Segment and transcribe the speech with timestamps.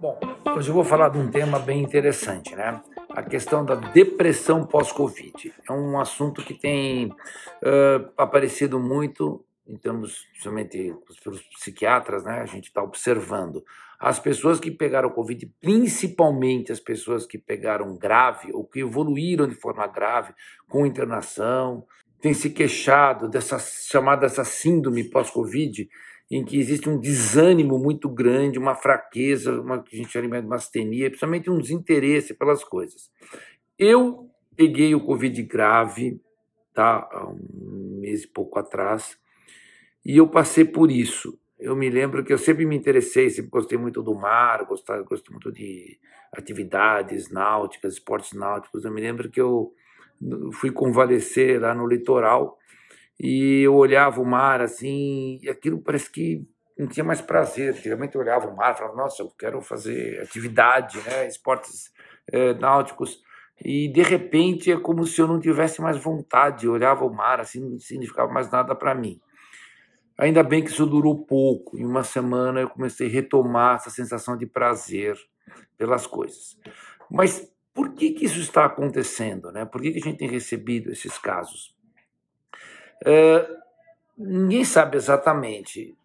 [0.00, 0.18] Bom,
[0.56, 2.82] hoje eu vou falar de um tema bem interessante, né?
[3.10, 5.52] A questão da depressão pós-Covid.
[5.68, 12.40] É um assunto que tem uh, aparecido muito em termos, principalmente pelos psiquiatras, né?
[12.40, 13.62] A gente está observando
[13.98, 19.54] as pessoas que pegaram Covid, principalmente as pessoas que pegaram grave ou que evoluíram de
[19.54, 20.32] forma grave
[20.66, 21.84] com internação,
[22.22, 25.90] têm se queixado dessa chamada essa síndrome pós-Covid,
[26.30, 30.46] em que existe um desânimo muito grande, uma fraqueza, uma que a gente chama de
[30.46, 33.10] mastenia, principalmente um desinteresse pelas coisas.
[33.76, 36.20] Eu peguei o Covid grave,
[36.72, 39.18] tá, há um mês e pouco atrás,
[40.04, 41.36] e eu passei por isso.
[41.58, 45.32] Eu me lembro que eu sempre me interessei, sempre gostei muito do mar, gostei, gostei
[45.32, 45.98] muito de
[46.32, 48.84] atividades náuticas, esportes náuticos.
[48.84, 49.74] Eu me lembro que eu
[50.52, 52.56] fui convalescer lá no litoral
[53.22, 56.48] e eu olhava o mar assim, e aquilo parece que
[56.78, 57.74] não tinha mais prazer.
[57.74, 61.92] Antigamente eu olhava o mar e falava, nossa, eu quero fazer atividade, né, esportes
[62.32, 63.20] é, náuticos.
[63.62, 66.64] E de repente é como se eu não tivesse mais vontade.
[66.64, 69.20] Eu olhava o mar assim, não significava mais nada para mim.
[70.16, 71.78] Ainda bem que isso durou pouco.
[71.78, 75.14] Em uma semana eu comecei a retomar essa sensação de prazer
[75.76, 76.58] pelas coisas.
[77.10, 79.52] Mas por que, que isso está acontecendo?
[79.52, 79.66] Né?
[79.66, 81.78] Por que, que a gente tem recebido esses casos?
[83.04, 83.46] É,
[84.16, 85.96] ninguém sabe exatamente.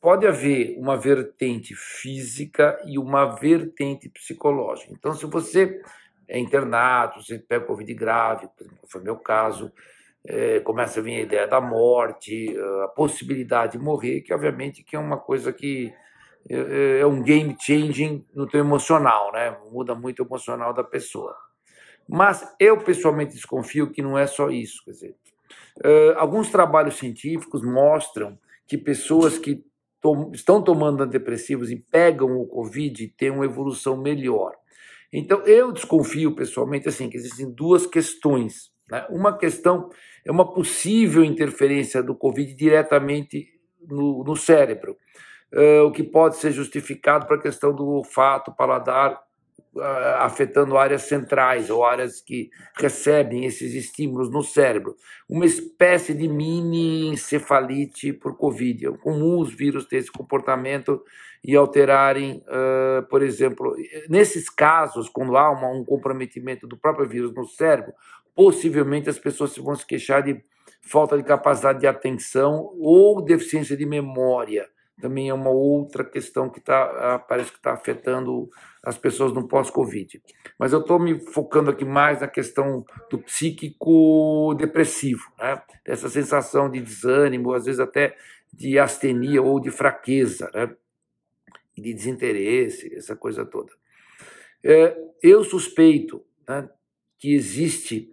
[0.00, 4.92] Pode haver uma vertente física e uma vertente psicológica.
[4.92, 5.80] Então, se você
[6.28, 8.48] é internado, você pega Covid grave,
[8.86, 9.72] foi meu caso,
[10.26, 14.96] é, começa a vir a ideia da morte, a possibilidade de morrer, que obviamente que
[14.96, 15.92] é uma coisa que
[16.48, 19.56] é, é, é um game changing no teu emocional, né?
[19.70, 21.34] Muda muito o emocional da pessoa.
[22.06, 25.16] Mas eu pessoalmente desconfio que não é só isso, quer dizer,
[25.78, 29.64] Uh, alguns trabalhos científicos mostram que pessoas que
[30.00, 34.52] tom estão tomando antidepressivos e pegam o Covid têm uma evolução melhor.
[35.12, 38.72] Então, eu desconfio pessoalmente assim que existem duas questões.
[38.90, 39.06] Né?
[39.10, 39.88] Uma questão
[40.24, 43.46] é uma possível interferência do Covid diretamente
[43.88, 44.96] no, no cérebro,
[45.52, 49.20] uh, o que pode ser justificado para a questão do olfato, paladar
[50.20, 54.96] afetando áreas centrais ou áreas que recebem esses estímulos no cérebro.
[55.28, 58.86] Uma espécie de mini encefalite por Covid.
[58.86, 61.02] É comum os vírus terem esse comportamento
[61.42, 63.74] e alterarem, uh, por exemplo,
[64.08, 67.92] nesses casos, quando há uma, um comprometimento do próprio vírus no cérebro,
[68.34, 70.42] possivelmente as pessoas vão se queixar de
[70.80, 74.68] falta de capacidade de atenção ou deficiência de memória
[75.00, 78.48] também é uma outra questão que tá, parece que está afetando
[78.82, 80.22] as pessoas no pós-Covid.
[80.58, 85.60] Mas eu estou me focando aqui mais na questão do psíquico depressivo, né?
[85.84, 88.16] essa sensação de desânimo, às vezes até
[88.52, 90.74] de astenia ou de fraqueza, né?
[91.76, 93.72] de desinteresse, essa coisa toda.
[94.62, 96.68] É, eu suspeito né,
[97.18, 98.10] que existe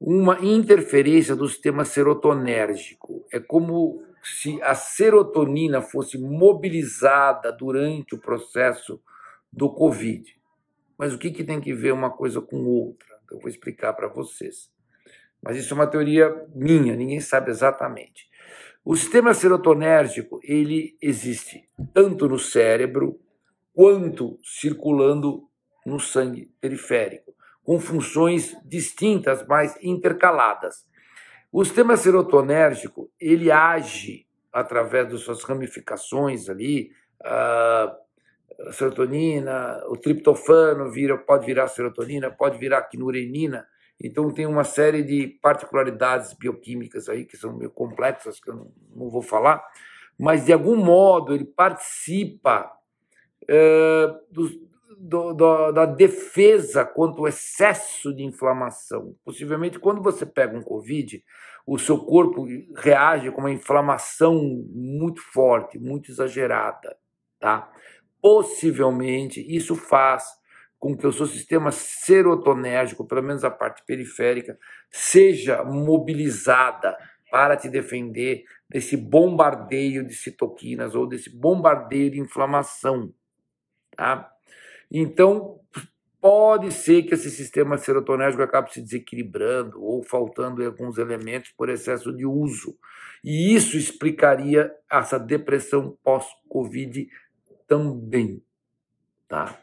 [0.00, 3.24] uma interferência do sistema serotonérgico.
[3.32, 9.00] É como se a serotonina fosse mobilizada durante o processo
[9.52, 10.34] do Covid.
[10.96, 13.08] Mas o que, que tem que ver uma coisa com outra?
[13.30, 14.70] Eu vou explicar para vocês.
[15.42, 18.28] Mas isso é uma teoria minha, ninguém sabe exatamente.
[18.84, 23.18] O sistema serotonérgico ele existe tanto no cérebro
[23.72, 25.48] quanto circulando
[25.84, 30.86] no sangue periférico, com funções distintas, mas intercaladas.
[31.54, 36.90] O sistema serotonérgico ele age através das suas ramificações ali,
[37.22, 37.96] a
[38.72, 43.64] serotonina, o triptofano vira, pode virar serotonina, pode virar quinurenina.
[44.02, 49.08] Então tem uma série de particularidades bioquímicas aí que são meio complexas que eu não,
[49.08, 49.64] vou falar,
[50.18, 52.68] mas de algum modo ele participa
[53.48, 54.50] é, do,
[54.98, 59.14] do, do, da defesa contra o excesso de inflamação.
[59.24, 61.22] Possivelmente, quando você pega um Covid,
[61.66, 62.46] o seu corpo
[62.76, 64.34] reage com uma inflamação
[64.70, 66.96] muito forte, muito exagerada.
[67.40, 67.70] Tá?
[68.20, 70.24] Possivelmente, isso faz
[70.78, 74.58] com que o seu sistema serotonérgico, pelo menos a parte periférica,
[74.90, 76.96] seja mobilizada
[77.30, 83.12] para te defender desse bombardeio de citoquinas ou desse bombardeio de inflamação.
[83.96, 84.33] Tá?
[84.96, 85.58] Então,
[86.20, 92.12] pode ser que esse sistema serotonérgico acabe se desequilibrando ou faltando alguns elementos por excesso
[92.16, 92.78] de uso.
[93.24, 97.08] E isso explicaria essa depressão pós-Covid
[97.66, 98.40] também.
[99.26, 99.58] Tá?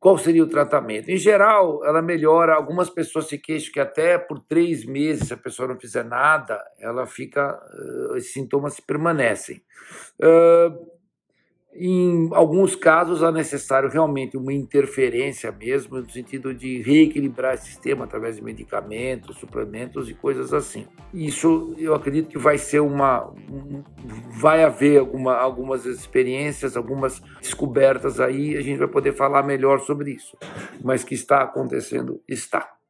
[0.00, 1.10] qual seria o tratamento?
[1.10, 2.54] Em geral, ela melhora.
[2.54, 6.60] Algumas pessoas se queixam que até por três meses, se a pessoa não fizer nada,
[6.78, 7.60] ela fica,
[8.16, 9.62] esses sintomas permanecem.
[10.18, 11.01] Uh,
[11.74, 18.04] Em alguns casos, é necessário realmente uma interferência mesmo, no sentido de reequilibrar o sistema
[18.04, 20.86] através de medicamentos, suplementos e coisas assim.
[21.14, 23.32] Isso eu acredito que vai ser uma.
[24.38, 30.12] Vai haver alguma, algumas experiências, algumas descobertas aí, a gente vai poder falar melhor sobre
[30.12, 30.36] isso.
[30.84, 32.81] Mas que está acontecendo, está.